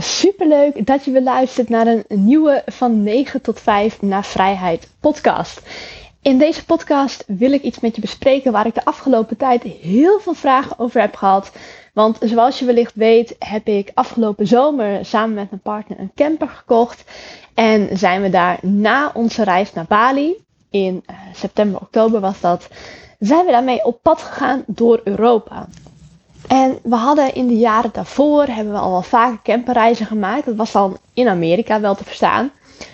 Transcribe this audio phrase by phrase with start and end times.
[0.00, 5.60] Superleuk dat je weer luistert naar een nieuwe van 9 tot 5 naar vrijheid podcast.
[6.22, 10.20] In deze podcast wil ik iets met je bespreken waar ik de afgelopen tijd heel
[10.20, 11.52] veel vragen over heb gehad.
[11.94, 16.48] Want zoals je wellicht weet heb ik afgelopen zomer samen met mijn partner een camper
[16.48, 17.04] gekocht.
[17.54, 20.36] En zijn we daar na onze reis naar Bali,
[20.70, 22.68] in uh, september, oktober was dat,
[23.18, 25.66] zijn we daarmee op pad gegaan door Europa.
[26.48, 30.44] En we hadden in de jaren daarvoor, hebben we al wel vaker camperreizen gemaakt.
[30.44, 32.50] Dat was dan in Amerika wel te verstaan.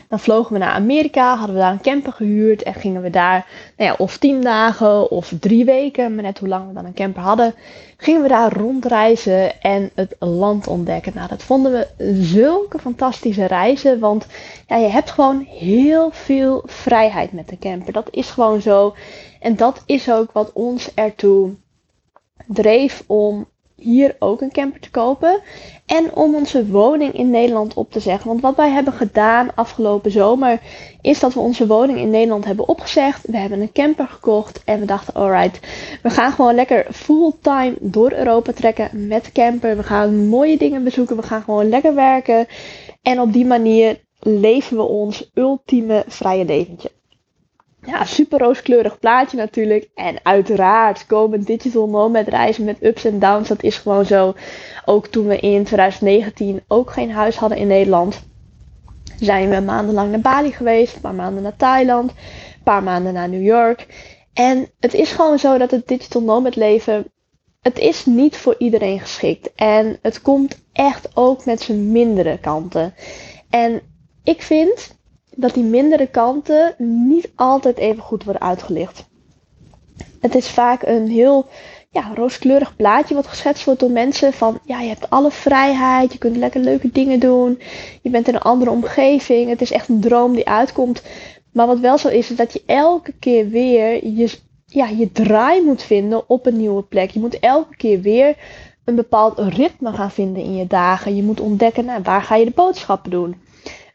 [0.08, 3.46] Dan vlogen we naar Amerika, hadden we daar een camper gehuurd en gingen we daar,
[3.76, 6.94] nou ja, of tien dagen of drie weken, maar net hoe lang we dan een
[6.94, 7.54] camper hadden,
[7.96, 11.12] gingen we daar rondreizen en het land ontdekken.
[11.14, 11.88] Nou, dat vonden we
[12.22, 14.26] zulke fantastische reizen, want
[14.66, 17.92] ja, je hebt gewoon heel veel vrijheid met de camper.
[17.92, 18.94] Dat is gewoon zo.
[19.40, 21.54] En dat is ook wat ons ertoe
[22.46, 25.40] dreef om hier ook een camper te kopen.
[25.86, 28.28] En om onze woning in Nederland op te zeggen.
[28.28, 30.60] Want wat wij hebben gedaan afgelopen zomer.
[31.00, 33.26] Is dat we onze woning in Nederland hebben opgezegd.
[33.26, 34.64] We hebben een camper gekocht.
[34.64, 35.60] En we dachten, alright.
[36.02, 39.76] We gaan gewoon lekker fulltime door Europa trekken met camper.
[39.76, 41.16] We gaan mooie dingen bezoeken.
[41.16, 42.46] We gaan gewoon lekker werken.
[43.02, 46.90] En op die manier leven we ons ultieme vrije leventje.
[47.86, 49.88] Ja, super rooskleurig plaatje natuurlijk.
[49.94, 53.48] En uiteraard komen digital nomad reizen met ups en downs.
[53.48, 54.34] Dat is gewoon zo.
[54.84, 58.22] Ook toen we in 2019 ook geen huis hadden in Nederland.
[59.20, 60.94] Zijn we maandenlang naar Bali geweest.
[60.94, 62.10] Een paar maanden naar Thailand.
[62.10, 63.86] Een paar maanden naar New York.
[64.32, 67.06] En het is gewoon zo dat het digital nomad leven.
[67.60, 69.52] Het is niet voor iedereen geschikt.
[69.54, 72.94] En het komt echt ook met zijn mindere kanten.
[73.50, 73.80] En
[74.22, 74.96] ik vind
[75.36, 79.04] dat die mindere kanten niet altijd even goed worden uitgelicht.
[80.20, 81.46] Het is vaak een heel
[81.90, 86.18] ja, rooskleurig plaatje wat geschetst wordt door mensen van ja, je hebt alle vrijheid, je
[86.18, 87.60] kunt lekker leuke dingen doen,
[88.02, 91.02] je bent in een andere omgeving, het is echt een droom die uitkomt.
[91.52, 95.62] Maar wat wel zo is, is dat je elke keer weer je, ja, je draai
[95.62, 97.10] moet vinden op een nieuwe plek.
[97.10, 98.36] Je moet elke keer weer
[98.84, 101.16] een bepaald ritme gaan vinden in je dagen.
[101.16, 103.36] Je moet ontdekken, nou, waar ga je de boodschappen doen?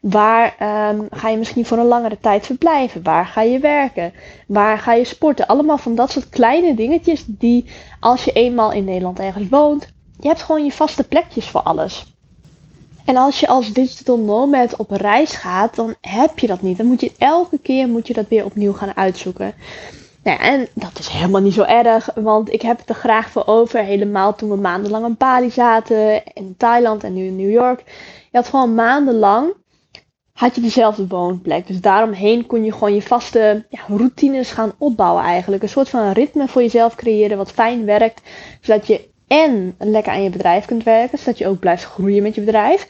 [0.00, 0.56] Waar
[0.92, 3.02] um, ga je misschien voor een langere tijd verblijven?
[3.02, 4.12] Waar ga je werken?
[4.46, 5.46] Waar ga je sporten?
[5.46, 7.64] Allemaal van dat soort kleine dingetjes die
[8.00, 9.88] als je eenmaal in Nederland ergens woont,
[10.20, 12.14] je hebt gewoon je vaste plekjes voor alles.
[13.04, 16.76] En als je als digital nomad op reis gaat, dan heb je dat niet.
[16.76, 19.54] Dan moet je elke keer moet je dat weer opnieuw gaan uitzoeken.
[20.22, 23.30] Nou ja, en dat is helemaal niet zo erg, want ik heb het er graag
[23.30, 23.80] voor over.
[23.80, 27.82] Helemaal toen we maandenlang in Bali zaten, in Thailand en nu in New York.
[28.30, 29.52] Je had gewoon maandenlang
[30.40, 31.66] had je dezelfde woonplek.
[31.66, 35.62] Dus daaromheen kon je gewoon je vaste ja, routines gaan opbouwen eigenlijk.
[35.62, 38.20] Een soort van ritme voor jezelf creëren wat fijn werkt.
[38.60, 41.18] Zodat je en lekker aan je bedrijf kunt werken.
[41.18, 42.88] Zodat je ook blijft groeien met je bedrijf.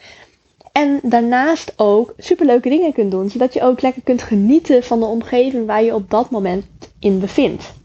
[0.73, 3.31] En daarnaast ook superleuke dingen kunt doen.
[3.31, 6.65] Zodat je ook lekker kunt genieten van de omgeving waar je op dat moment
[6.99, 7.80] in bevindt.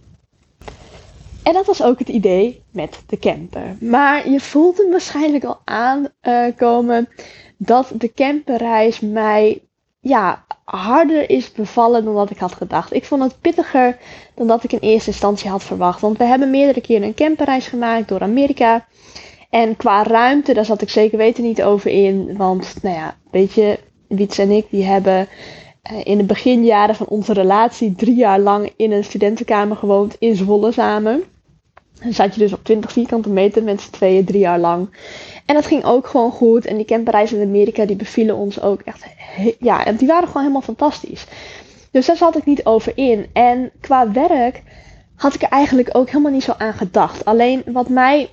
[1.45, 3.77] En dat was ook het idee met de camper.
[3.79, 7.09] Maar je voelt hem waarschijnlijk al aankomen
[7.57, 9.61] dat de camperreis mij
[9.99, 12.93] ja, harder is bevallen dan dat ik had gedacht.
[12.93, 13.97] Ik vond het pittiger
[14.33, 16.01] dan dat ik in eerste instantie had verwacht.
[16.01, 18.85] Want we hebben meerdere keren een camperreis gemaakt door Amerika.
[19.49, 22.37] En qua ruimte, daar zat ik zeker weten niet over in.
[22.37, 25.27] Want, nou ja, weet je, Wiets en ik, die hebben
[25.81, 30.35] eh, in de beginjaren van onze relatie drie jaar lang in een studentenkamer gewoond in
[30.35, 31.23] Zwolle samen.
[32.01, 34.89] Dan zat je dus op 20 vierkante meter met z'n tweeën drie jaar lang.
[35.45, 36.65] En dat ging ook gewoon goed.
[36.65, 39.05] En die camperreizen in Amerika, die bevielen ons ook echt.
[39.59, 41.25] Ja, en die waren gewoon helemaal fantastisch.
[41.91, 43.25] Dus daar zat ik niet over in.
[43.33, 44.63] En qua werk
[45.15, 47.25] had ik er eigenlijk ook helemaal niet zo aan gedacht.
[47.25, 48.29] Alleen wat mij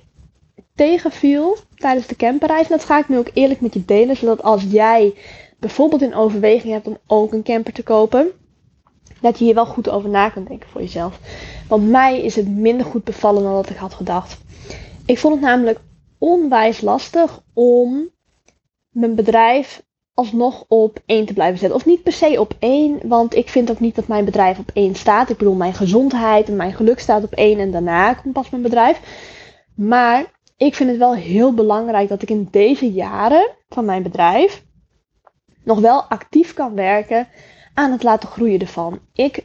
[0.75, 4.43] tegenviel tijdens de camperreis, en dat ga ik nu ook eerlijk met je delen, zodat
[4.43, 5.13] als jij
[5.59, 8.31] bijvoorbeeld in overweging hebt om ook een camper te kopen,
[9.23, 11.19] dat je hier wel goed over na kunt denken voor jezelf.
[11.67, 14.37] Want mij is het minder goed bevallen dan dat ik had gedacht.
[15.05, 15.79] Ik vond het namelijk
[16.17, 18.09] onwijs lastig om
[18.89, 19.83] mijn bedrijf
[20.13, 21.77] alsnog op één te blijven zetten.
[21.77, 24.71] Of niet per se op één, want ik vind ook niet dat mijn bedrijf op
[24.73, 25.29] één staat.
[25.29, 28.63] Ik bedoel, mijn gezondheid en mijn geluk staat op één en daarna komt pas mijn
[28.63, 28.99] bedrijf.
[29.75, 30.25] Maar
[30.57, 34.63] ik vind het wel heel belangrijk dat ik in deze jaren van mijn bedrijf
[35.63, 37.27] nog wel actief kan werken
[37.73, 38.99] aan het laten groeien ervan.
[39.13, 39.43] Ik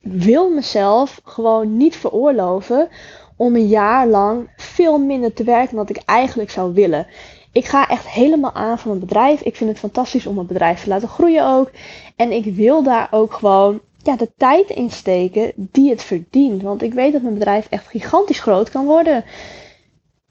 [0.00, 2.88] wil mezelf gewoon niet veroorloven
[3.36, 7.06] om een jaar lang veel minder te werken dan ik eigenlijk zou willen.
[7.52, 9.40] Ik ga echt helemaal aan van mijn bedrijf.
[9.40, 11.70] Ik vind het fantastisch om mijn bedrijf te laten groeien ook.
[12.16, 16.62] En ik wil daar ook gewoon ja, de tijd in steken die het verdient.
[16.62, 19.24] Want ik weet dat mijn bedrijf echt gigantisch groot kan worden.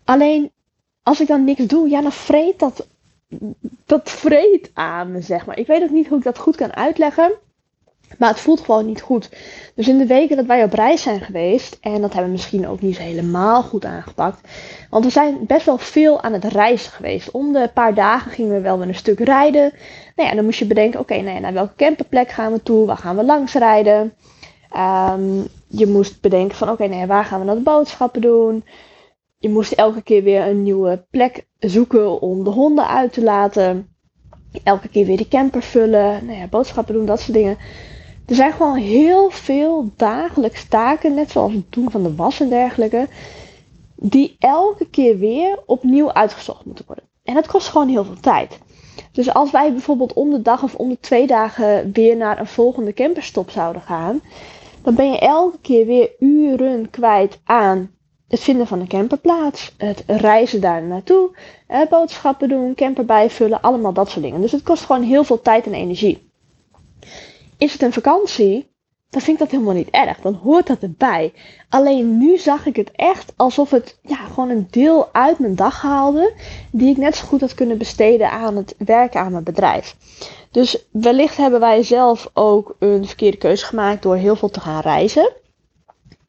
[0.03, 0.51] Alleen
[1.03, 2.87] als ik dan niks doe, ja, dan vreet dat
[3.85, 5.57] dat vreet aan me, zeg maar.
[5.57, 7.31] Ik weet ook niet hoe ik dat goed kan uitleggen.
[8.17, 9.29] Maar het voelt gewoon niet goed.
[9.75, 12.67] Dus in de weken dat wij op reis zijn geweest, en dat hebben we misschien
[12.67, 14.47] ook niet helemaal goed aangepakt.
[14.89, 17.31] Want we zijn best wel veel aan het reizen geweest.
[17.31, 19.73] Om de paar dagen gingen we wel weer een stuk rijden.
[20.15, 22.85] Nou ja, dan moest je bedenken, oké, nou naar welke camperplek gaan we toe?
[22.85, 24.13] Waar gaan we langs rijden?
[24.71, 28.63] Ehm, je moest bedenken van, oké, nou ja, waar gaan we de boodschappen doen?
[29.41, 33.95] Je moest elke keer weer een nieuwe plek zoeken om de honden uit te laten.
[34.63, 36.25] Elke keer weer die camper vullen.
[36.25, 37.57] Nou ja, boodschappen doen, dat soort dingen.
[38.25, 42.49] Er zijn gewoon heel veel dagelijks taken, net zoals het doen van de was en
[42.49, 43.07] dergelijke,
[43.95, 47.05] die elke keer weer opnieuw uitgezocht moeten worden.
[47.23, 48.59] En dat kost gewoon heel veel tijd.
[49.11, 52.47] Dus als wij bijvoorbeeld om de dag of om de twee dagen weer naar een
[52.47, 54.21] volgende camperstop zouden gaan,
[54.81, 57.97] dan ben je elke keer weer uren kwijt aan
[58.29, 61.29] het vinden van een camperplaats, het reizen daar naartoe,
[61.89, 64.41] boodschappen doen, camper bijvullen, allemaal dat soort dingen.
[64.41, 66.31] Dus het kost gewoon heel veel tijd en energie.
[67.57, 68.67] Is het een vakantie?
[69.09, 70.19] Dan vind ik dat helemaal niet erg.
[70.19, 71.33] Dan hoort dat erbij.
[71.69, 75.81] Alleen nu zag ik het echt alsof het ja, gewoon een deel uit mijn dag
[75.81, 76.33] haalde.
[76.71, 79.95] Die ik net zo goed had kunnen besteden aan het werken aan mijn bedrijf.
[80.51, 84.81] Dus wellicht hebben wij zelf ook een verkeerde keuze gemaakt door heel veel te gaan
[84.81, 85.31] reizen.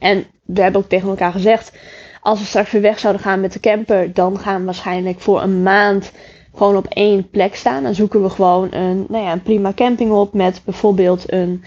[0.00, 1.73] En we hebben ook tegen elkaar gezegd.
[2.20, 5.43] Als we straks weer weg zouden gaan met de camper, dan gaan we waarschijnlijk voor
[5.43, 6.12] een maand
[6.55, 7.82] gewoon op één plek staan.
[7.82, 11.64] Dan zoeken we gewoon een, nou ja, een prima camping op met bijvoorbeeld een,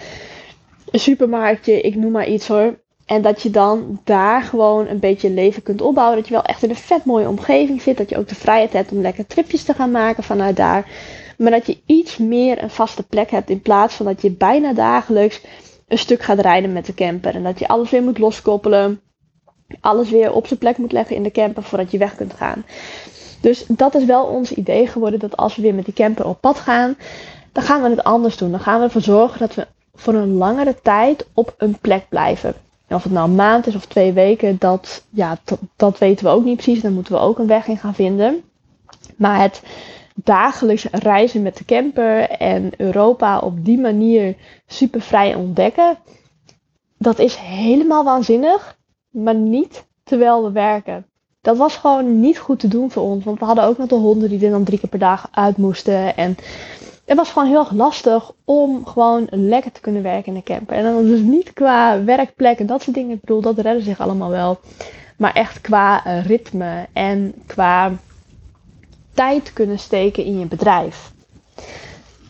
[0.91, 2.81] een supermarktje, ik noem maar iets hoor.
[3.05, 6.17] En dat je dan daar gewoon een beetje leven kunt opbouwen.
[6.17, 7.97] Dat je wel echt in een vet mooie omgeving zit.
[7.97, 10.87] Dat je ook de vrijheid hebt om lekker tripjes te gaan maken vanuit daar.
[11.37, 13.49] Maar dat je iets meer een vaste plek hebt.
[13.49, 15.41] In plaats van dat je bijna dagelijks
[15.93, 17.35] een stuk gaat rijden met de camper.
[17.35, 19.01] En dat je alles weer moet loskoppelen.
[19.79, 22.65] Alles weer op zijn plek moet leggen in de camper voordat je weg kunt gaan.
[23.41, 26.41] Dus dat is wel ons idee geworden dat als we weer met die camper op
[26.41, 26.95] pad gaan,
[27.51, 28.51] dan gaan we het anders doen.
[28.51, 32.53] Dan gaan we ervoor zorgen dat we voor een langere tijd op een plek blijven.
[32.87, 35.37] En of het nou een maand is of twee weken, dat, ja,
[35.75, 36.81] dat weten we ook niet precies.
[36.81, 38.43] Dan moeten we ook een weg in gaan vinden.
[39.15, 39.61] Maar het
[40.15, 44.35] dagelijks reizen met de camper en Europa op die manier
[44.67, 45.97] super vrij ontdekken,
[46.97, 48.77] dat is helemaal waanzinnig,
[49.09, 51.05] maar niet terwijl we werken
[51.43, 53.23] dat was gewoon niet goed te doen voor ons.
[53.23, 55.57] Want we hadden ook nog de honden die er dan drie keer per dag uit
[55.57, 56.15] moesten.
[56.15, 56.35] En
[57.05, 60.75] het was gewoon heel erg lastig om gewoon lekker te kunnen werken in de camper.
[60.75, 63.15] En dan dus niet qua werkplek en dat soort dingen.
[63.15, 64.59] Ik bedoel, dat redden zich allemaal wel.
[65.17, 67.91] Maar echt qua eh, ritme en qua
[69.13, 71.11] tijd kunnen steken in je bedrijf.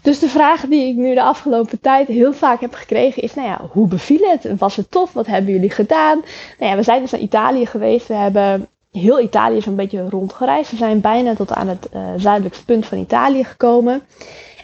[0.01, 3.47] Dus de vraag die ik nu de afgelopen tijd heel vaak heb gekregen is, nou
[3.47, 4.57] ja, hoe beviel het?
[4.57, 5.13] Was het tof?
[5.13, 6.21] Wat hebben jullie gedaan?
[6.59, 8.07] Nou ja, we zijn dus naar Italië geweest.
[8.07, 10.71] We hebben heel Italië zo'n beetje rondgereisd.
[10.71, 14.01] We zijn bijna tot aan het uh, zuidelijkste punt van Italië gekomen.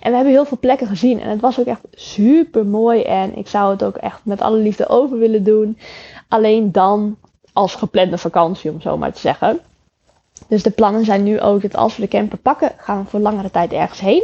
[0.01, 1.21] En we hebben heel veel plekken gezien.
[1.21, 3.01] En het was ook echt super mooi.
[3.01, 5.77] En ik zou het ook echt met alle liefde over willen doen.
[6.27, 7.17] Alleen dan
[7.53, 9.59] als geplande vakantie, om zo maar te zeggen.
[10.47, 13.19] Dus de plannen zijn nu ook dat als we de camper pakken, gaan we voor
[13.19, 14.23] langere tijd ergens heen.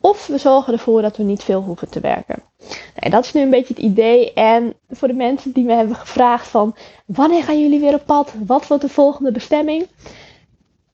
[0.00, 2.42] Of we zorgen ervoor dat we niet veel hoeven te werken.
[2.96, 4.32] Nou, dat is nu een beetje het idee.
[4.32, 6.74] En voor de mensen die me hebben gevraagd van
[7.06, 8.32] wanneer gaan jullie weer op pad?
[8.46, 9.86] Wat wordt de volgende bestemming?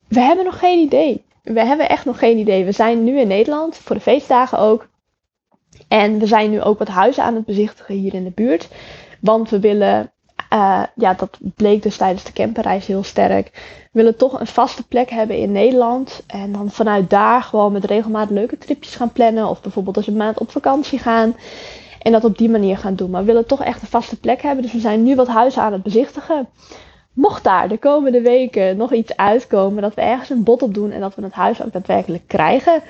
[0.09, 1.25] We hebben nog geen idee.
[1.43, 2.65] We hebben echt nog geen idee.
[2.65, 4.89] We zijn nu in Nederland, voor de feestdagen ook.
[5.89, 8.69] En we zijn nu ook wat huizen aan het bezichtigen hier in de buurt.
[9.21, 10.13] Want we willen
[10.53, 13.51] uh, ja, dat bleek dus tijdens de camperreis heel sterk.
[13.93, 16.23] We willen toch een vaste plek hebben in Nederland.
[16.27, 19.49] En dan vanuit daar gewoon met regelmatig leuke tripjes gaan plannen.
[19.49, 21.37] Of bijvoorbeeld als een maand op vakantie gaan.
[22.03, 23.11] En dat op die manier gaan doen.
[23.11, 24.63] Maar we willen toch echt een vaste plek hebben.
[24.63, 26.49] Dus we zijn nu wat huizen aan het bezichtigen.
[27.13, 29.83] Mocht daar de komende weken nog iets uitkomen.
[29.83, 30.91] Dat we ergens een bod op doen.
[30.91, 32.83] En dat we het huis ook daadwerkelijk krijgen.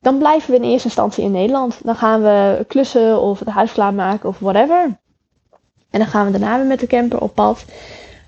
[0.00, 1.80] Dan blijven we in eerste instantie in Nederland.
[1.84, 5.00] Dan gaan we klussen of het huis klaarmaken of whatever.
[5.92, 7.64] En dan gaan we daarna weer met de camper op pad.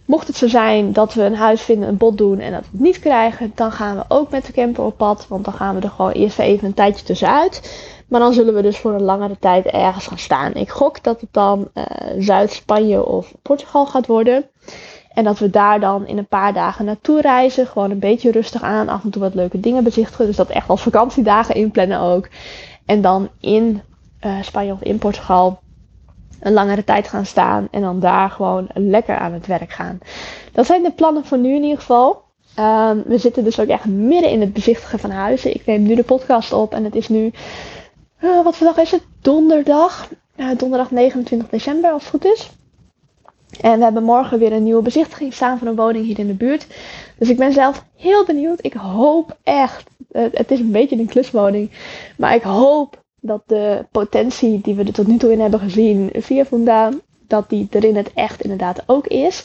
[0.05, 2.69] Mocht het zo zijn dat we een huis vinden, een bod doen en dat we
[2.71, 5.27] het niet krijgen, dan gaan we ook met de camper op pad.
[5.29, 7.83] Want dan gaan we er gewoon eerst even een tijdje tussenuit.
[8.09, 10.55] Maar dan zullen we dus voor een langere tijd ergens gaan staan.
[10.55, 11.85] Ik gok dat het dan uh,
[12.19, 14.45] Zuid-Spanje of Portugal gaat worden.
[15.09, 17.67] En dat we daar dan in een paar dagen naartoe reizen.
[17.67, 18.89] Gewoon een beetje rustig aan.
[18.89, 20.27] Af en toe wat leuke dingen bezichtigen.
[20.27, 22.29] Dus dat echt als vakantiedagen inplannen ook.
[22.85, 23.83] En dan in
[24.21, 25.61] uh, Spanje of in Portugal
[26.45, 29.99] een langere tijd gaan staan en dan daar gewoon lekker aan het werk gaan.
[30.53, 32.23] Dat zijn de plannen voor nu in ieder geval.
[32.59, 35.55] Um, we zitten dus ook echt midden in het bezichtigen van huizen.
[35.55, 37.33] Ik neem nu de podcast op en het is nu,
[38.21, 39.03] uh, wat voor dag is het?
[39.21, 40.09] Donderdag.
[40.37, 42.51] Uh, donderdag 29 december als het goed is.
[43.61, 46.35] En we hebben morgen weer een nieuwe bezichtiging staan van een woning hier in de
[46.35, 46.67] buurt.
[47.19, 48.65] Dus ik ben zelf heel benieuwd.
[48.65, 51.71] Ik hoop echt, het is een beetje een kluswoning,
[52.17, 56.11] maar ik hoop dat de potentie die we er tot nu toe in hebben gezien
[56.15, 59.45] via Vandaan, dat die er in het echt inderdaad ook is.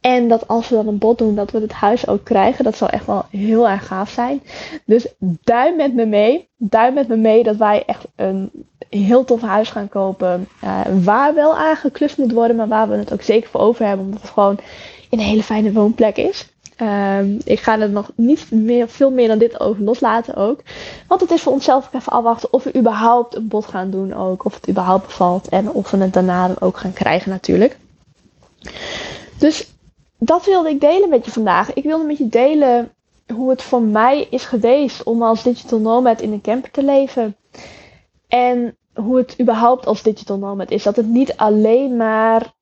[0.00, 2.64] En dat als we dan een bod doen, dat we het huis ook krijgen.
[2.64, 4.42] Dat zal echt wel heel erg gaaf zijn.
[4.84, 5.06] Dus
[5.42, 6.48] duim met me mee.
[6.56, 8.50] Duim met me mee dat wij echt een
[8.88, 10.48] heel tof huis gaan kopen.
[10.64, 14.04] Uh, waar wel aangeklust moet worden, maar waar we het ook zeker voor over hebben.
[14.04, 14.58] Omdat het gewoon
[15.10, 16.51] een hele fijne woonplek is.
[16.82, 20.60] Um, ik ga er nog niet meer, veel meer dan dit over loslaten ook.
[21.06, 24.14] Want het is voor onszelf ook even afwachten of we überhaupt een bod gaan doen
[24.14, 24.44] ook.
[24.44, 25.48] Of het überhaupt bevalt.
[25.48, 27.78] En of we het daarna dan ook gaan krijgen natuurlijk.
[29.38, 29.70] Dus
[30.18, 31.72] dat wilde ik delen met je vandaag.
[31.72, 32.92] Ik wilde met je delen
[33.34, 37.36] hoe het voor mij is geweest om als digital nomad in een camper te leven.
[38.28, 40.82] En hoe het überhaupt als digital nomad is.
[40.82, 42.52] Dat het niet alleen maar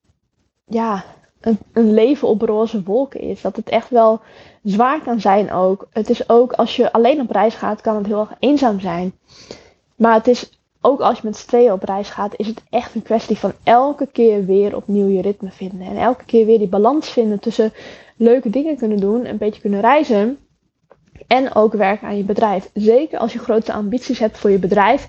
[0.64, 1.04] ja,
[1.40, 1.58] een,
[1.94, 3.40] leven op roze wolken is.
[3.40, 4.20] Dat het echt wel
[4.62, 5.88] zwaar kan zijn ook.
[5.92, 9.12] Het is ook als je alleen op reis gaat, kan het heel erg eenzaam zijn.
[9.96, 12.94] Maar het is ook als je met z'n tweeën op reis gaat, is het echt
[12.94, 15.86] een kwestie van elke keer weer opnieuw je ritme vinden.
[15.86, 17.72] En elke keer weer die balans vinden tussen
[18.16, 20.38] leuke dingen kunnen doen, een beetje kunnen reizen.
[21.26, 22.70] En ook werken aan je bedrijf.
[22.74, 25.08] Zeker als je grote ambities hebt voor je bedrijf,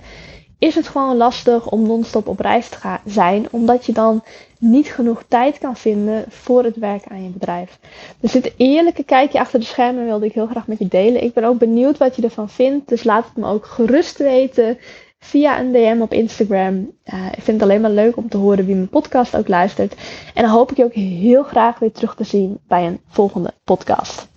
[0.61, 3.47] is het gewoon lastig om non-stop op reis te gaan zijn.
[3.51, 4.23] Omdat je dan
[4.59, 7.79] niet genoeg tijd kan vinden voor het werken aan je bedrijf.
[8.19, 11.23] Dus dit eerlijke kijkje achter de schermen wilde ik heel graag met je delen.
[11.23, 12.89] Ik ben ook benieuwd wat je ervan vindt.
[12.89, 14.77] Dus laat het me ook gerust weten
[15.19, 16.91] via een DM op Instagram.
[17.05, 19.95] Uh, ik vind het alleen maar leuk om te horen wie mijn podcast ook luistert.
[20.33, 23.53] En dan hoop ik je ook heel graag weer terug te zien bij een volgende
[23.63, 24.30] podcast.